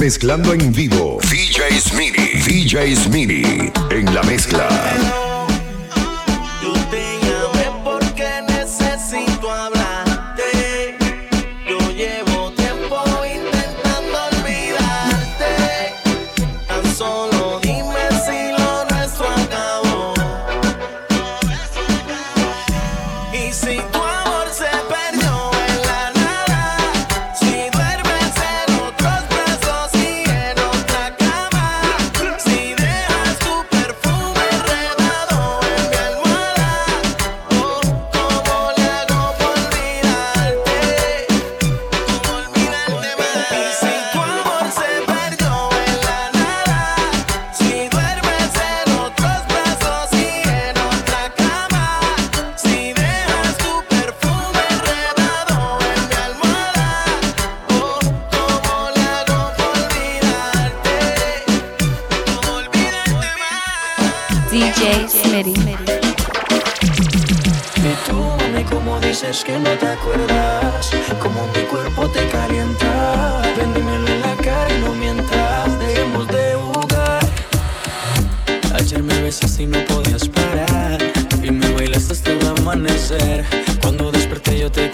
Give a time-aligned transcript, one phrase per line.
[0.00, 1.18] Mezclando en vivo.
[1.28, 2.40] DJ Smitty.
[2.46, 3.70] DJ Smitty.
[3.90, 5.29] En la mezcla.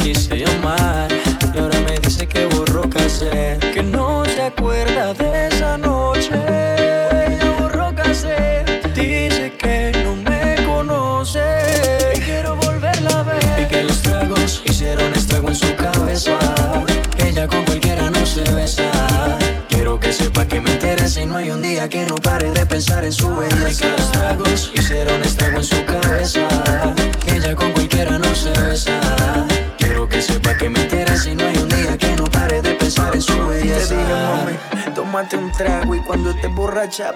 [0.07, 1.09] quise llamar
[1.53, 6.31] y ahora me dice que borró casé, que no se acuerda de esa noche.
[7.27, 11.43] Ella borró casé, dice que no me conoce
[12.15, 13.63] y quiero volverla a ver.
[13.63, 16.39] Y que los tragos hicieron estrago en su cabeza.
[17.17, 18.89] Que Ella con cualquiera no se besa.
[19.69, 22.65] Quiero que sepa que me interesa y no hay un día que no pare de
[22.65, 23.71] pensar en su belleza.
[23.71, 26.66] Y que los tragos hicieron estrago en su cabeza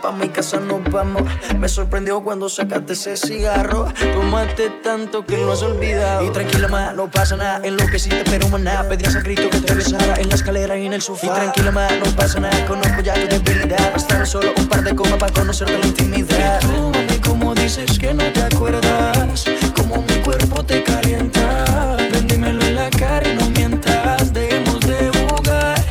[0.00, 1.22] pa' mi casa nos vamos.
[1.58, 3.86] Me sorprendió cuando sacaste ese cigarro.
[4.14, 6.24] Tomaste tanto que lo has olvidado.
[6.24, 7.60] Y tranquila, ma, no pasa nada.
[7.62, 8.84] En lo que sí te espero, maná.
[8.88, 11.26] Pedías a grito que te besara en la escalera y en el sofá.
[11.26, 12.66] Y tranquila, ma, no pasa nada.
[12.66, 13.92] Conozco ya tu debilidad.
[13.92, 16.60] Bastar solo un par de comas para conocerte la intimidad.
[16.62, 19.44] Y tú, como dices que no te acuerdas.
[19.76, 21.96] Como mi cuerpo te calienta.
[22.12, 24.32] Vendímelo en la cara y no mientas.
[24.32, 25.84] Dejemos de jugar.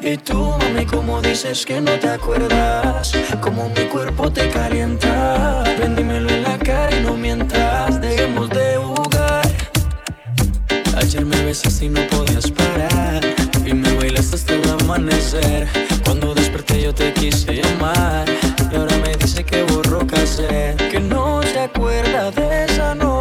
[0.00, 5.64] Y tú, mami, como dices que no te acuerdas como mi cuerpo te calienta.
[5.78, 9.48] Vendímelo en la cara y no mientas, dejemos de jugar.
[10.96, 13.20] Ayer me besas y no podías parar.
[13.64, 15.68] Y me bailaste hasta el amanecer.
[16.04, 18.26] Cuando desperté yo te quise llamar.
[18.70, 20.74] Y ahora me dice que borró casé.
[20.90, 23.17] Que no se acuerda de esa noche.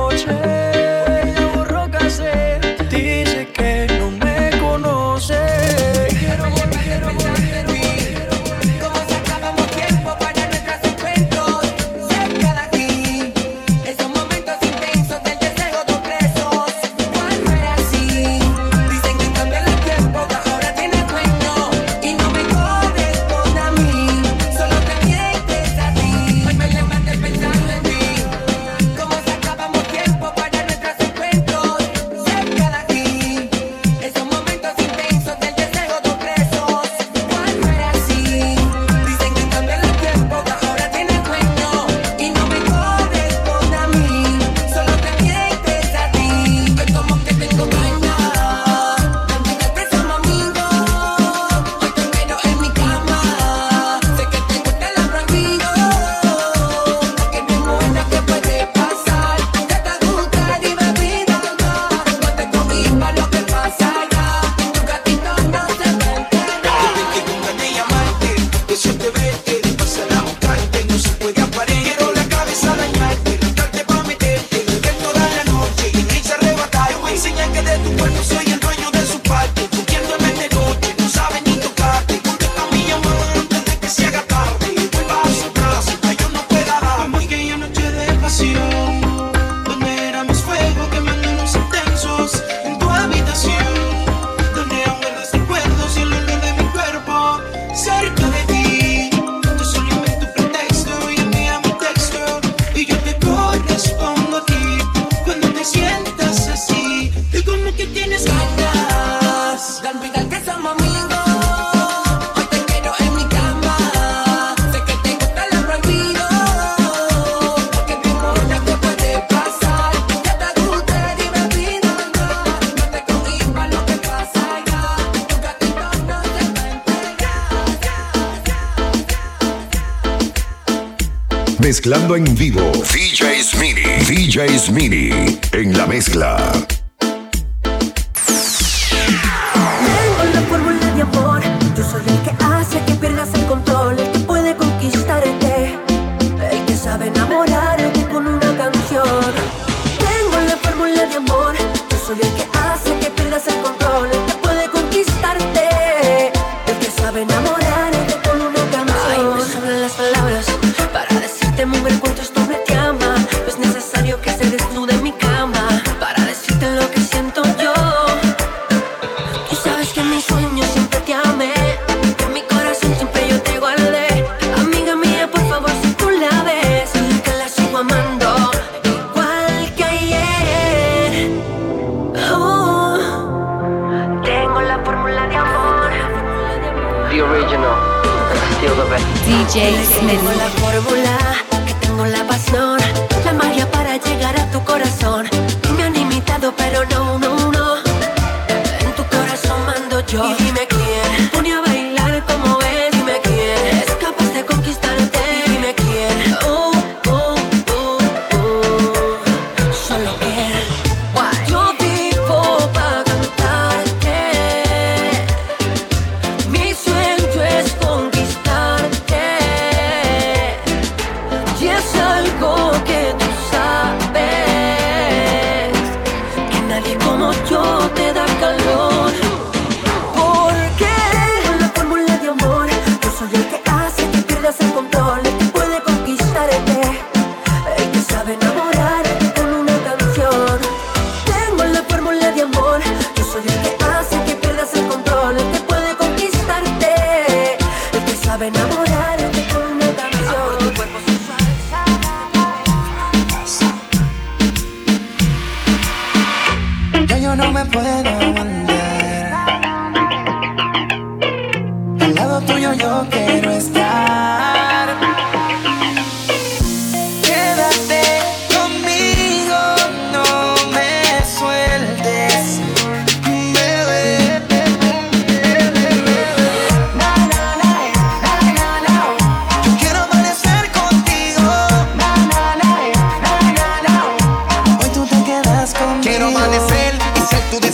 [131.60, 132.72] mezclando en vivo.
[132.94, 134.06] DJ Smitty.
[134.06, 136.77] DJ Smitty en la mezcla.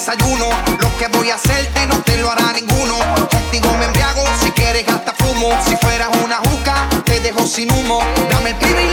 [0.04, 0.50] desayuno.
[0.82, 2.96] Lo que voy a hacerte no te lo hará ninguno.
[3.32, 5.50] Contigo me embriago, si quieres hasta fumo.
[5.66, 8.02] Si fueras una juca, te dejo sin humo.
[8.30, 8.93] Dame el privilegio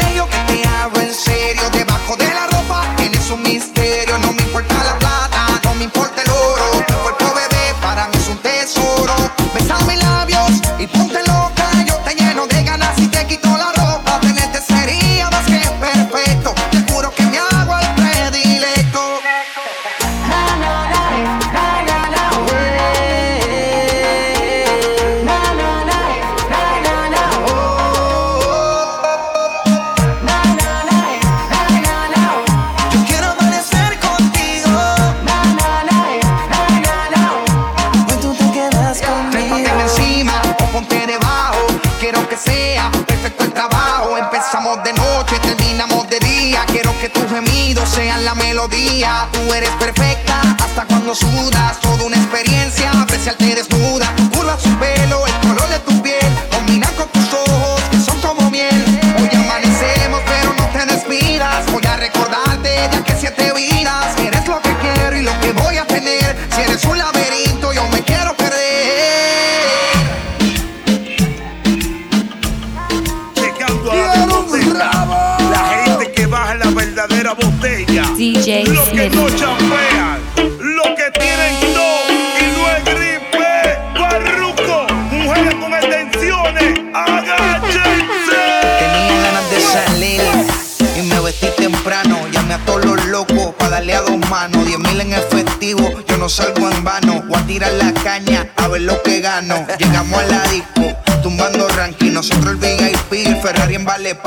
[49.32, 51.79] Tú eres perfecta hasta cuando sudas.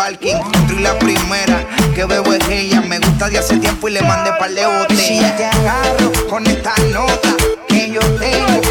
[0.03, 0.35] parking.
[0.69, 2.81] Y la primera que bebo es ella.
[2.81, 5.05] Me gusta de hace tiempo y le mandé par de botellas.
[5.05, 7.29] Si te agarro con esta nota
[7.67, 8.61] que yo tengo,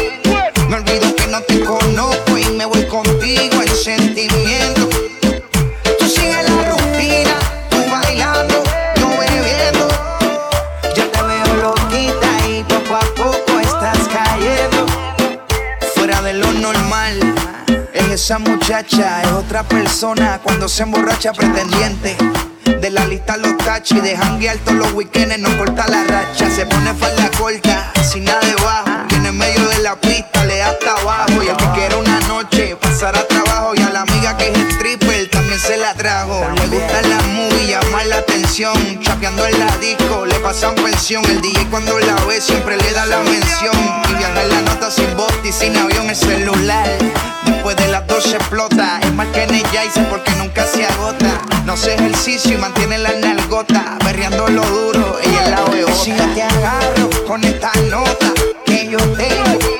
[0.69, 4.89] me olvido que no te conozco y me voy contigo en sentimiento.
[5.99, 7.35] Tú sigues la rutina,
[7.69, 8.63] tú bailando,
[8.99, 9.87] yo bebiendo.
[10.95, 14.85] Yo te veo loquita y poco a poco estás cayendo.
[15.95, 17.19] Fuera de lo normal,
[17.93, 20.32] es esa muchacha, es otra persona
[20.73, 22.17] se emborracha pretendiente.
[22.81, 26.49] De la lista los tachis, de janguear todos los weekends, no corta la racha.
[26.49, 28.89] Se pone falda corta, sin nada debajo.
[29.11, 31.43] Y en medio de la pista le da hasta abajo.
[31.43, 33.75] Y el que quiera una noche pasar a trabajo.
[33.75, 36.41] Y a la amiga que es stripper también se la trajo.
[38.33, 38.73] Atención.
[39.01, 41.23] Chapeando en la disco, le pasan pensión.
[41.25, 43.75] El DJ cuando la ve siempre le da la mención.
[44.09, 46.89] Y viajar la nota sin bote y sin avión el celular.
[47.45, 48.99] Después de las 12 explota.
[49.01, 49.63] Es más que en y
[50.09, 51.41] porque nunca se agota.
[51.65, 53.97] No hace ejercicio y mantiene la nalgota.
[54.03, 55.87] Berreando lo duro, ella es la veo.
[55.95, 58.33] Si no te agarro con esta nota
[58.65, 59.72] que yo tengo.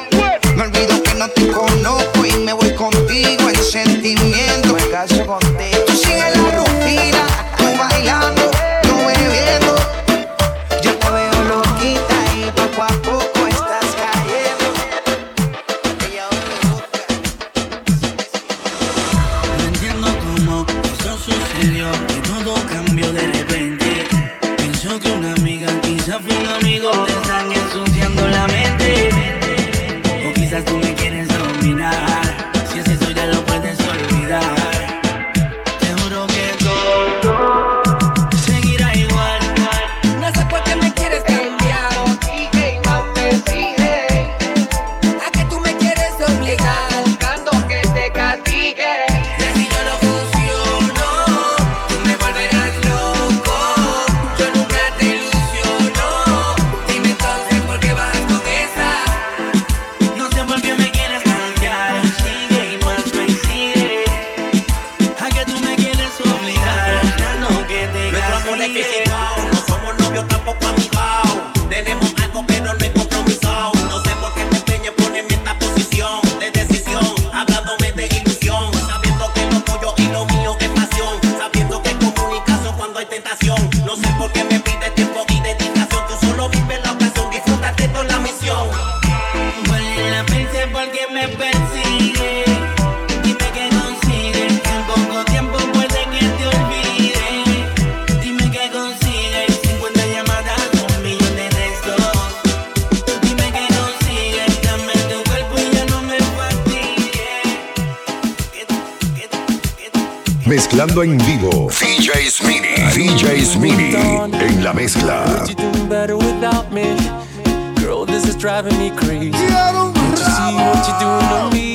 [118.84, 119.32] Me crazy.
[119.32, 121.70] Can't you see what you're doing to me?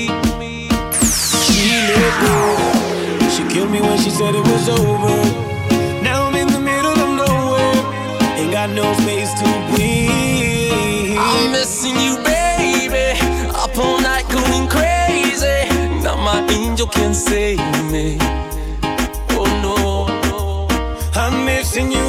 [1.47, 2.37] She let go.
[3.35, 5.17] She killed me when she said it was over.
[6.03, 7.77] Now I'm in the middle of nowhere.
[8.39, 11.17] Ain't got no space to breathe.
[11.19, 13.07] I'm missing you, baby.
[13.63, 15.59] Up all night going crazy.
[16.05, 17.59] Now my angel can save
[17.93, 18.19] me.
[19.39, 19.77] Oh no.
[21.15, 22.05] I'm missing you,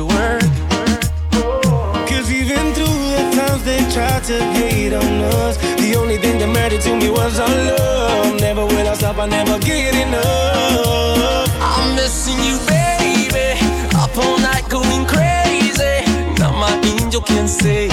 [0.00, 0.42] make work.
[2.08, 6.48] Cause even through the times they tried to hate on us, the only thing that
[6.48, 8.40] mattered to me was our love.
[8.40, 11.48] Never will I stop, I never get enough.
[11.60, 13.58] I'm missing you, baby.
[13.96, 16.04] Up all night going crazy.
[16.38, 17.89] Now my angel can save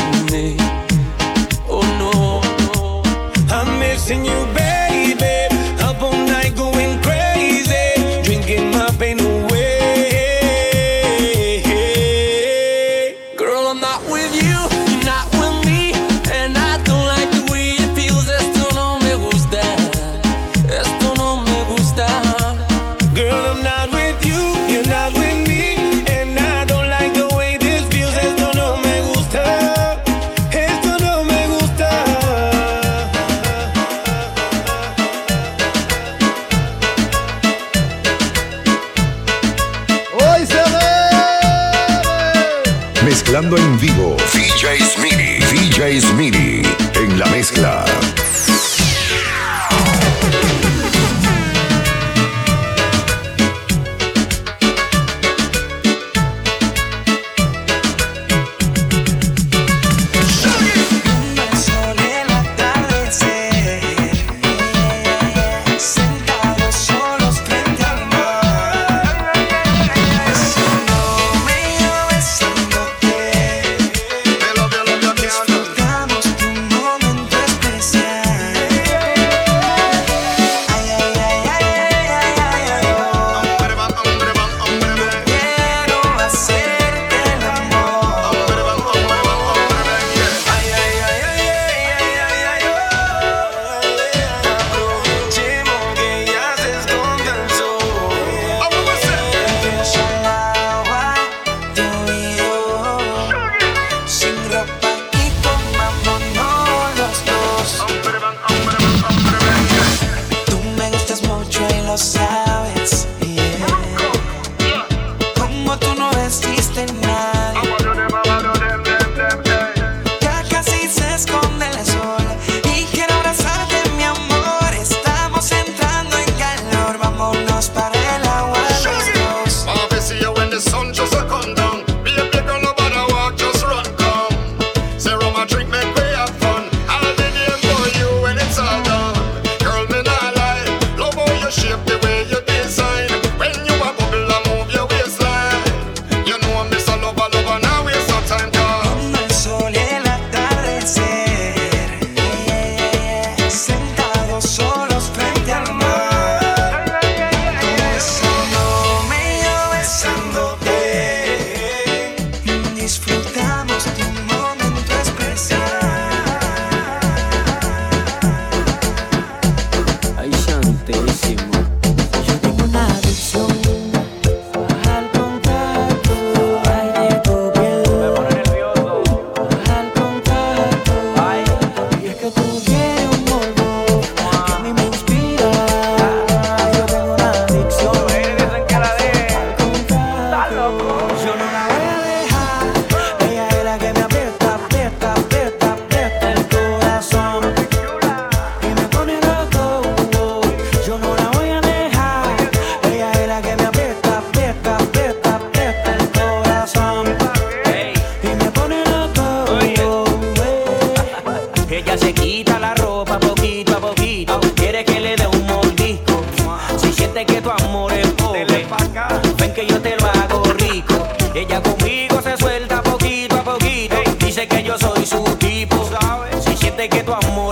[226.78, 227.47] de que tu amor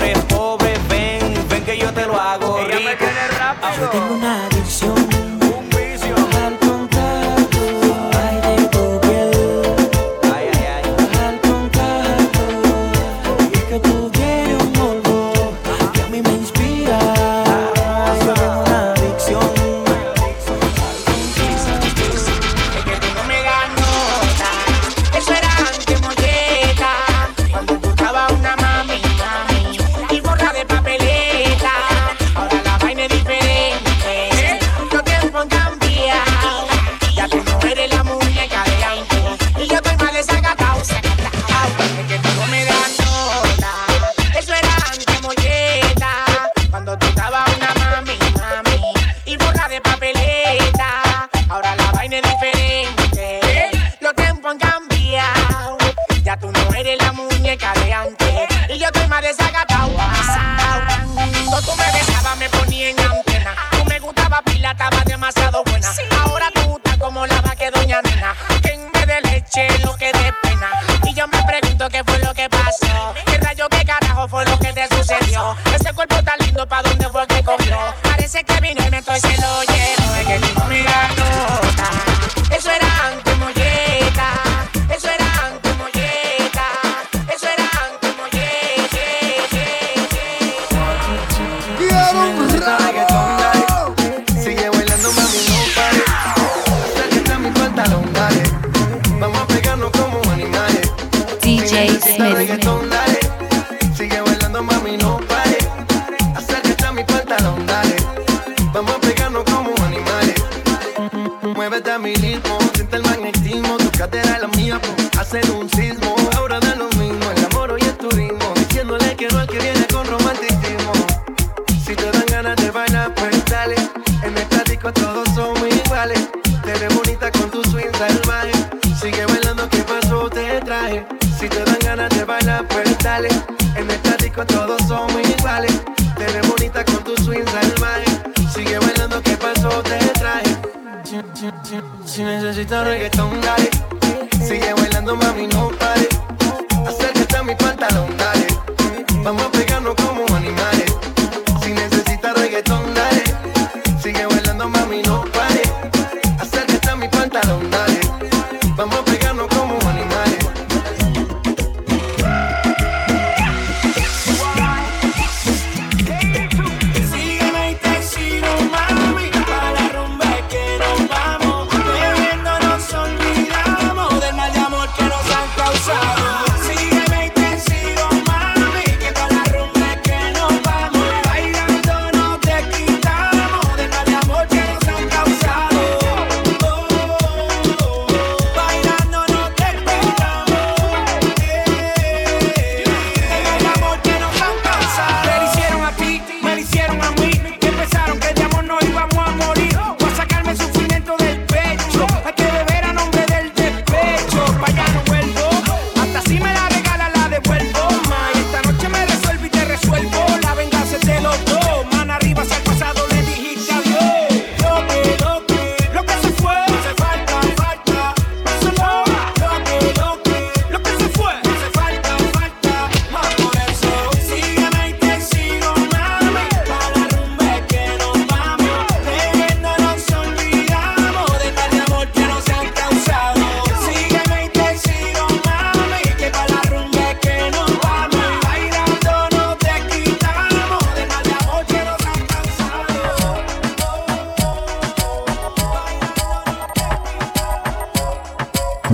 [75.75, 77.05] Ese cuerpo está lindo, ¿pa' dónde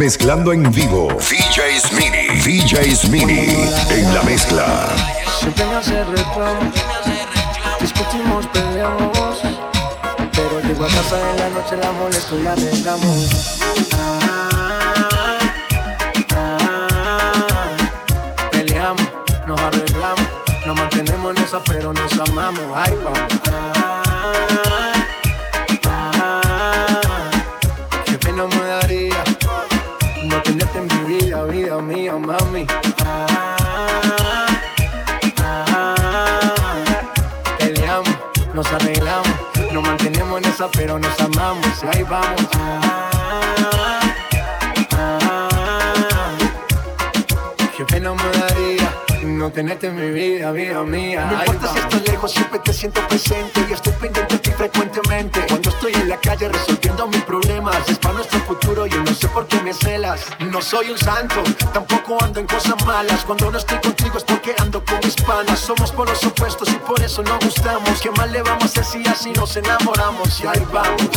[0.02, 1.10] Mezclando en vivo.
[1.30, 2.42] DJ Smini.
[2.44, 3.70] DJ Smini.
[3.92, 4.90] En la mezcla.
[5.40, 6.72] Siempre me hace reclamo.
[7.80, 9.42] Discutimos, peleamos.
[10.32, 13.60] Pero llego a casa en la noche, la molesto y la arreglamos.
[18.52, 19.08] Peleamos,
[19.46, 20.28] nos arreglamos.
[20.66, 22.64] Nos mantenemos en esa, pero nos amamos.
[22.76, 23.81] Ay, vamos.
[40.70, 41.66] Pero nos amamos.
[41.84, 42.48] Y ahí vamos.
[49.42, 51.26] No tenerte en mi vida, vida mía.
[51.26, 55.44] No importa si estás lejos, siempre te siento presente y estoy pendiente de ti frecuentemente.
[55.48, 58.86] Cuando estoy en la calle resolviendo mis problemas, es para nuestro futuro.
[58.86, 60.28] Yo no sé por qué me celas.
[60.52, 61.42] No soy un santo,
[61.74, 63.26] tampoco ando en cosas malas.
[63.26, 65.60] Cuando no estoy contigo es porque ando con mis panas.
[65.60, 68.00] Somos por los opuestos y por eso no gustamos.
[68.00, 70.40] ¿Qué más le vamos a hacer si así nos enamoramos?
[70.40, 71.10] Y ahí vamos.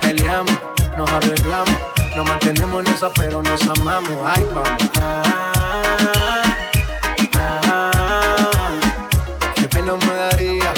[0.00, 0.58] Peleamos,
[0.96, 1.76] nos arreglamos,
[2.18, 4.18] nos mantenemos en esa, pero nos amamos.
[4.24, 4.90] Ay, vamos.
[9.54, 10.74] Qué pena me daría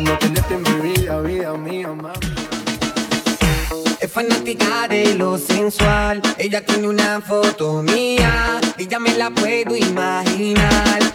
[0.00, 2.34] no tenerte en mi vida, vida mía, mami.
[3.98, 6.20] Es fanática de lo sensual.
[6.36, 11.13] Ella tiene una foto mía y ya me la puedo imaginar.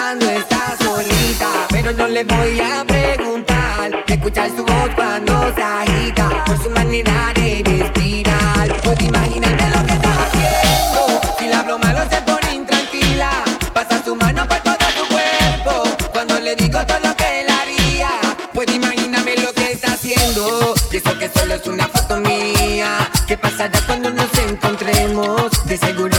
[0.00, 4.02] Cuando está solita, pero no le voy a preguntar.
[4.06, 8.80] Escuchar su voz cuando se agita, por su manera de respirar.
[8.80, 11.20] Puedo imaginarme lo que está haciendo.
[11.38, 13.30] Si la hablo malo se pone intranquila,
[13.74, 15.82] pasa su mano por todo su cuerpo.
[16.14, 18.10] Cuando le digo todo lo que él haría,
[18.54, 20.74] puedo imaginarme lo que está haciendo.
[20.90, 23.06] Y eso que solo es una foto mía.
[23.28, 25.66] ¿Qué pasará cuando nos encontremos?
[25.66, 26.09] De seguro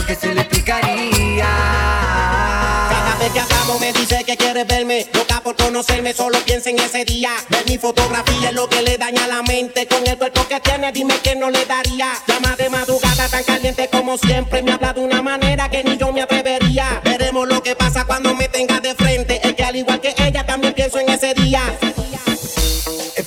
[5.81, 7.31] conocerme, solo piensa en ese día.
[7.49, 9.87] Ver mi fotografía es lo que le daña la mente.
[9.87, 12.13] Con el cuerpo que tiene, dime que no le daría.
[12.27, 14.61] Llama de madrugada tan caliente como siempre.
[14.61, 17.01] Me habla de una manera que ni yo me atrevería.
[17.03, 19.39] Veremos lo que pasa cuando me tenga de frente.
[19.43, 21.61] Es que al igual que ella también pienso en ese día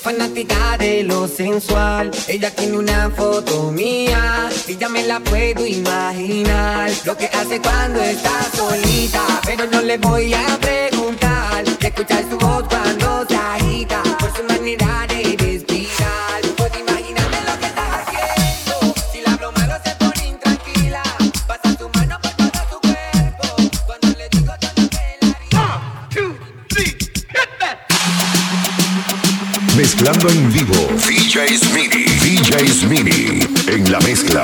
[0.05, 2.11] fanática de lo sensual.
[2.27, 6.91] Ella tiene una foto mía y ya me la puedo imaginar.
[7.05, 11.63] Lo que hace cuando está solita, pero no le voy a preguntar.
[11.81, 15.74] Escuchar su voz cuando se agita, por su manera de respirar.
[29.85, 30.73] Mezclando en vivo.
[30.97, 32.05] DJ Smini.
[32.05, 33.39] DJ Smini.
[33.67, 34.43] En la mezcla.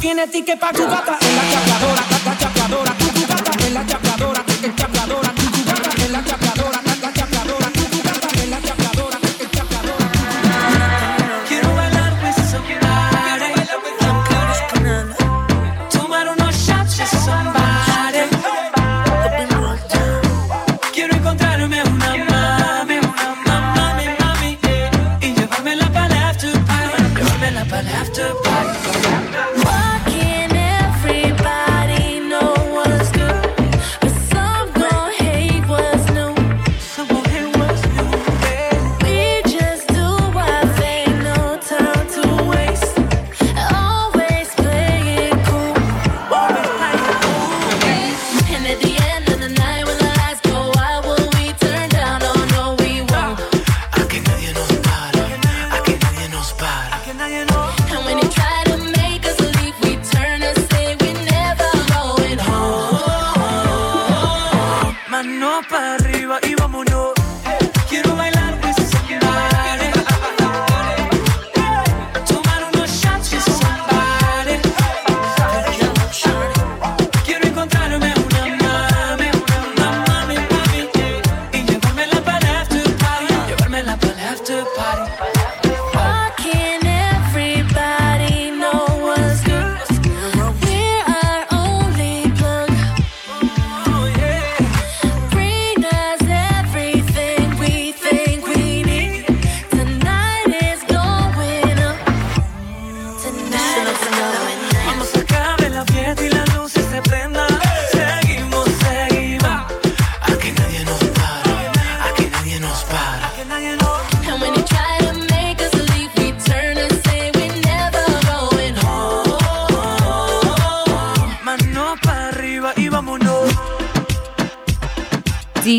[0.00, 1.18] Tiene ticket pa' tu gata.
[1.18, 3.07] La chapeadora, la chapeadora,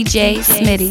[0.09, 0.88] DJ Smitty.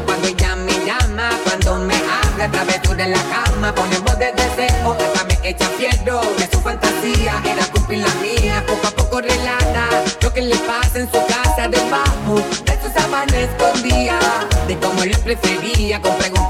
[0.00, 3.74] cuando ella me llama cuando me habla travesura en la cama.
[3.74, 7.40] Ponemos de deseo esta me echa fiel lo que su fantasía.
[7.44, 9.88] Era cumplir la mía poco a poco relata
[10.20, 14.18] lo que le pasa en su casa de mamu de sus sabana escondía.
[14.66, 16.48] De cómo le prefería con pego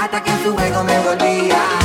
[0.00, 1.79] hasta que a su ruego me volvía.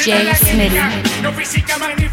[0.00, 2.09] DJ Smitty.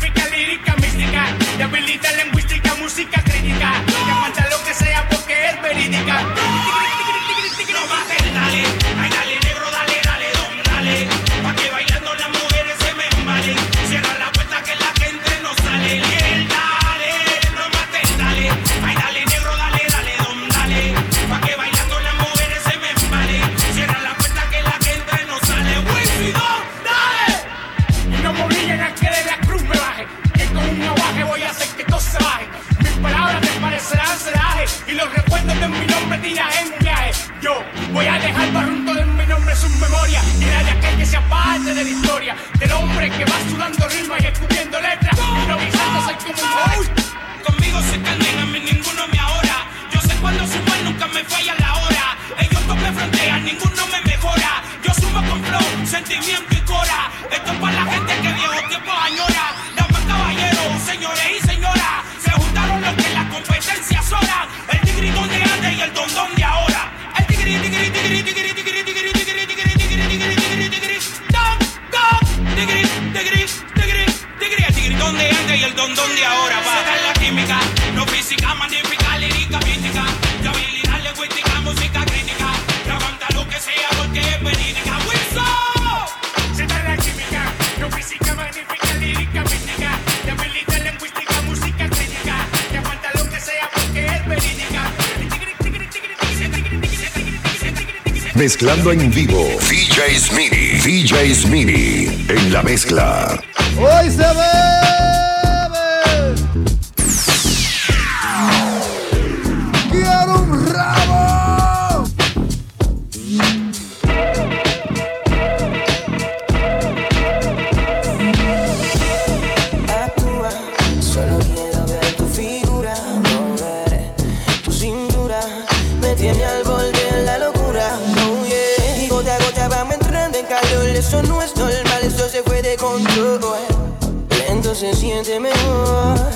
[98.57, 99.45] mezclando en vivo.
[99.69, 103.39] DJ Mini, DJ Mini en la mezcla.
[103.77, 104.76] Hoy se ve.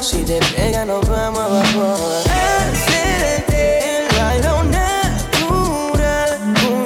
[0.02, 1.98] Si te pega, nos vamos abajo.
[2.24, 4.08] Hacerte el
[4.72, 6.40] natural.
[6.64, 6.86] oh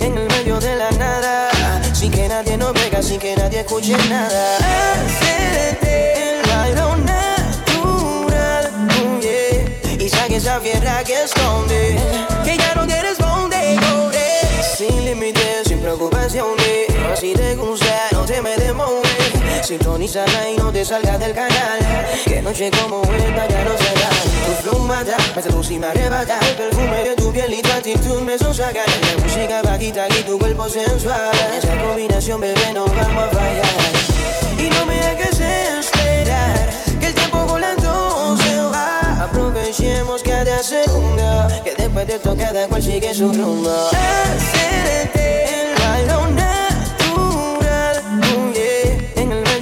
[0.00, 1.48] En el medio de la nada.
[1.94, 4.56] Sin que nadie nos pega, sin que nadie escuche nada.
[4.56, 8.70] Hacerte el baile natural.
[8.90, 12.00] oh yeah, Y saque esa fierra que esconde.
[12.44, 13.78] Que ya no te responde.
[13.80, 14.40] corre.
[14.76, 16.88] Sin límites, sin preocupaciones.
[17.14, 19.11] Si te gusta, no te me demores.
[19.62, 21.78] Sintonízala y no te salgas del canal.
[22.24, 24.08] Que noche como esta ya no será.
[24.44, 26.40] Tu flow mata, me seduce y me arrebata.
[26.40, 28.80] El perfume de tu piel y tu actitud me sonsaca.
[28.84, 31.30] La música bajita y tu cuerpo sensual.
[31.56, 33.66] Esa combinación, bebé, no vamos a fallar.
[34.58, 36.70] Y no me dejes esperar.
[36.98, 39.22] Que el tiempo volando se va.
[39.22, 41.48] Aprovechemos cada segundo.
[41.62, 43.90] Que después de esto cada cual sigue su rumbo.
[45.14, 46.41] El baile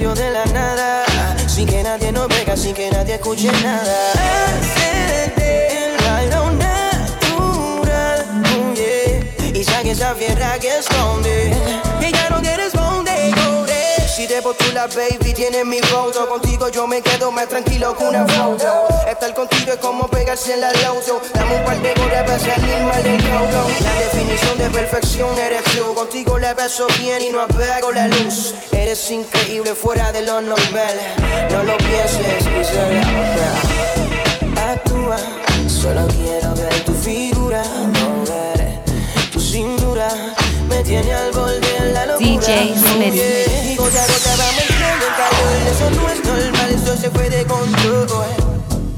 [0.09, 1.05] de la nada.
[1.47, 4.13] Sin que nadie nos vea, sin que nadie escuche nada.
[6.57, 8.25] Natural.
[8.55, 11.55] oh yeah, Y saque esa fierra que esconde.
[13.35, 13.80] No.
[14.21, 16.29] Si te postula, baby, tienes mi foto.
[16.29, 18.87] Contigo yo me quedo más tranquilo que una foto.
[19.09, 21.19] Estar contigo es como pegarse en la lauto.
[21.33, 23.67] Dame un par de horas para salir mal del coco.
[23.81, 25.95] La definición de perfección eres tú.
[25.95, 28.53] Contigo la paso bien y no apago la luz.
[28.71, 30.99] Eres increíble fuera de lo normal.
[31.49, 32.79] No lo pienses y se
[34.61, 35.17] Actúa,
[35.67, 37.63] solo quiero ver tu figura.
[37.63, 38.83] Mover
[39.31, 40.09] tu cintura.
[40.69, 42.27] Me tiene al borde en la locura.
[42.27, 43.50] DJ Smith.
[43.81, 45.57] Y gota a gota vamos entrando en calor.
[45.71, 48.27] Eso no es normal, eso se fue de control.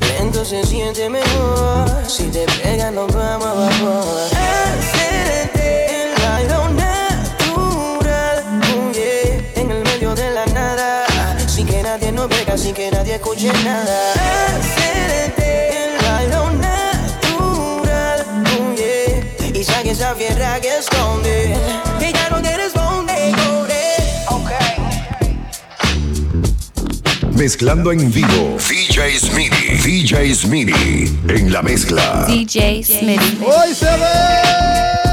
[0.02, 1.90] Lento se siente mejor.
[2.06, 4.04] Si te pega, nos vamos abajo.
[4.34, 8.44] Hacerte el baile natural.
[8.76, 11.06] oh yeah, En el medio de la nada.
[11.48, 14.12] Sin que nadie nos pega, sin que nadie escuche nada.
[14.12, 18.26] Hacerte el baile natural.
[18.60, 21.93] oh yeah, Y saque esa fierra que esconde.
[27.44, 28.58] Mezclando en vivo.
[28.70, 29.76] DJ Smitty.
[29.84, 31.12] DJ Smitty.
[31.28, 32.26] En la mezcla.
[32.26, 33.38] DJ Smitty.
[33.44, 35.13] Hoy se ve.